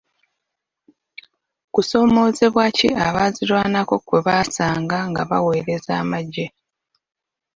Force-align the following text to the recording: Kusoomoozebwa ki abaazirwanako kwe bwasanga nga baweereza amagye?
Kusoomoozebwa 1.73 2.65
ki 2.77 2.89
abaazirwanako 3.07 3.95
kwe 4.07 4.19
bwasanga 4.23 4.97
nga 5.09 5.21
baweereza 5.29 5.91
amagye? 6.01 6.45